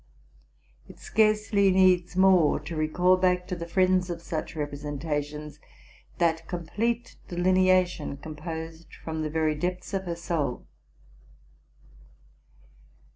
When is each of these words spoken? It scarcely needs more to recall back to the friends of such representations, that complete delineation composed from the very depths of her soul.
It 0.87 0.97
scarcely 0.97 1.69
needs 1.69 2.15
more 2.17 2.59
to 2.61 2.75
recall 2.75 3.17
back 3.17 3.45
to 3.49 3.55
the 3.55 3.67
friends 3.67 4.09
of 4.09 4.19
such 4.19 4.55
representations, 4.55 5.59
that 6.17 6.47
complete 6.47 7.17
delineation 7.27 8.17
composed 8.17 8.95
from 9.03 9.21
the 9.21 9.29
very 9.29 9.53
depths 9.53 9.93
of 9.93 10.05
her 10.05 10.15
soul. 10.15 10.65